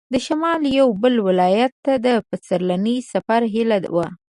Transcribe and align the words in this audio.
د 0.13 0.15
شمال 0.25 0.61
یوه 0.77 0.95
بل 1.03 1.15
ولایت 1.27 1.73
ته 1.85 1.93
د 2.05 2.07
پسرلني 2.29 2.97
سفر 3.11 3.41
هیله 3.53 3.77
وه. 3.95 4.07